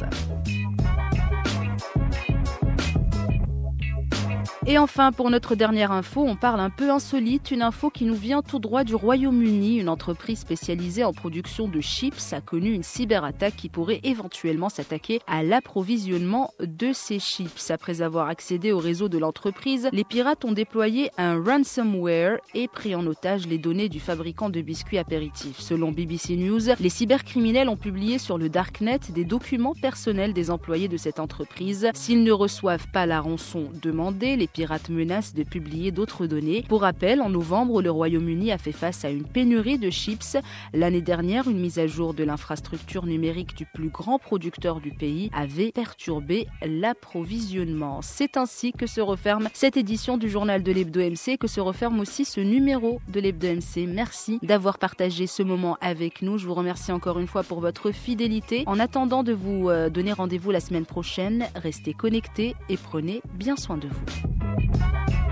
Et 4.68 4.78
enfin, 4.78 5.12
pour 5.12 5.30
notre 5.30 5.54
dernière 5.54 5.92
info, 5.92 6.24
on 6.26 6.34
parle 6.34 6.58
un 6.58 6.70
peu 6.70 6.90
insolite, 6.90 7.52
une 7.52 7.62
info 7.62 7.88
qui 7.88 8.04
nous 8.04 8.16
vient 8.16 8.42
tout 8.42 8.58
droit 8.58 8.82
du 8.82 8.96
Royaume-Uni. 8.96 9.76
Une 9.76 9.88
entreprise 9.88 10.40
spécialisée 10.40 11.04
en 11.04 11.12
production 11.12 11.68
de 11.68 11.80
chips 11.80 12.32
a 12.32 12.40
connu 12.40 12.72
une 12.72 12.82
cyberattaque 12.82 13.54
qui 13.54 13.68
pourrait 13.68 14.00
éventuellement 14.02 14.68
s'attaquer 14.68 15.20
à 15.28 15.44
l'approvisionnement 15.44 16.52
de 16.58 16.92
ces 16.92 17.20
chips. 17.20 17.70
Après 17.70 18.02
avoir 18.02 18.26
accédé 18.26 18.72
au 18.72 18.78
réseau 18.78 19.08
de 19.08 19.18
l'entreprise, 19.18 19.88
les 19.92 20.02
pirates 20.02 20.44
ont 20.44 20.50
déployé 20.50 21.12
un 21.16 21.40
ransomware 21.40 22.38
et 22.52 22.66
pris 22.66 22.96
en 22.96 23.06
otage 23.06 23.46
les 23.46 23.58
données 23.58 23.88
du 23.88 24.00
fabricant 24.00 24.50
de 24.50 24.62
biscuits 24.62 24.98
apéritifs. 24.98 25.60
Selon 25.60 25.92
BBC 25.92 26.34
News, 26.34 26.74
les 26.80 26.90
cybercriminels 26.90 27.68
ont 27.68 27.76
publié 27.76 28.18
sur 28.18 28.36
le 28.36 28.48
Darknet 28.48 28.98
des 29.10 29.24
documents 29.24 29.74
personnels 29.80 30.32
des 30.32 30.50
employés 30.50 30.88
de 30.88 30.96
cette 30.96 31.20
entreprise. 31.20 31.88
S'ils 31.94 32.24
ne 32.24 32.32
reçoivent 32.32 32.88
pas 32.90 33.06
la 33.06 33.20
rançon 33.20 33.70
demandée, 33.80 34.34
les 34.34 34.48
pirates 34.56 34.88
menacent 34.88 35.34
de 35.34 35.42
publier 35.42 35.90
d'autres 35.90 36.26
données. 36.26 36.64
Pour 36.66 36.80
rappel, 36.80 37.20
en 37.20 37.28
novembre, 37.28 37.82
le 37.82 37.90
Royaume-Uni 37.90 38.52
a 38.52 38.56
fait 38.56 38.72
face 38.72 39.04
à 39.04 39.10
une 39.10 39.24
pénurie 39.24 39.76
de 39.76 39.90
chips. 39.90 40.38
L'année 40.72 41.02
dernière, 41.02 41.46
une 41.46 41.60
mise 41.60 41.78
à 41.78 41.86
jour 41.86 42.14
de 42.14 42.24
l'infrastructure 42.24 43.04
numérique 43.04 43.54
du 43.54 43.66
plus 43.66 43.90
grand 43.90 44.18
producteur 44.18 44.80
du 44.80 44.92
pays 44.92 45.30
avait 45.34 45.72
perturbé 45.72 46.46
l'approvisionnement. 46.64 48.00
C'est 48.00 48.38
ainsi 48.38 48.72
que 48.72 48.86
se 48.86 49.02
referme 49.02 49.50
cette 49.52 49.76
édition 49.76 50.16
du 50.16 50.30
journal 50.30 50.62
de 50.62 50.72
l'Hebdo 50.72 51.00
MC, 51.00 51.36
que 51.36 51.48
se 51.48 51.60
referme 51.60 52.00
aussi 52.00 52.24
ce 52.24 52.40
numéro 52.40 53.02
de 53.08 53.20
l'Hebdo 53.20 53.48
MC. 53.48 53.86
Merci 53.86 54.38
d'avoir 54.42 54.78
partagé 54.78 55.26
ce 55.26 55.42
moment 55.42 55.76
avec 55.82 56.22
nous. 56.22 56.38
Je 56.38 56.46
vous 56.46 56.54
remercie 56.54 56.92
encore 56.92 57.18
une 57.18 57.26
fois 57.26 57.42
pour 57.42 57.60
votre 57.60 57.90
fidélité. 57.90 58.62
En 58.64 58.80
attendant 58.80 59.22
de 59.22 59.34
vous 59.34 59.68
euh, 59.68 59.90
donner 59.90 60.14
rendez-vous 60.14 60.50
la 60.50 60.60
semaine 60.60 60.86
prochaine, 60.86 61.44
restez 61.56 61.92
connectés 61.92 62.54
et 62.70 62.78
prenez 62.78 63.20
bien 63.34 63.56
soin 63.56 63.76
de 63.76 63.88
vous. 63.88 64.45
Thank 64.54 65.10
you. 65.10 65.25